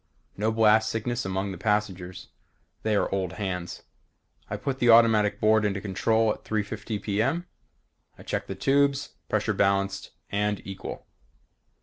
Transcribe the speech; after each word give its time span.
No 0.35 0.51
blast 0.51 0.89
sickness 0.89 1.25
among 1.25 1.51
the 1.51 1.59
passengers. 1.59 2.29
They 2.81 2.95
are 2.95 3.07
old 3.13 3.33
hands. 3.33 3.83
I 4.49 4.57
put 4.57 4.79
the 4.79 4.89
automatic 4.89 5.39
board 5.39 5.63
into 5.63 5.79
control 5.79 6.33
at 6.33 6.43
3:50 6.43 6.99
p. 7.03 7.21
m. 7.21 7.45
I 8.17 8.23
checked 8.23 8.47
the 8.47 8.55
tubes. 8.55 9.09
Pressures 9.29 9.57
balanced 9.57 10.09
and 10.31 10.59
equal. 10.65 11.05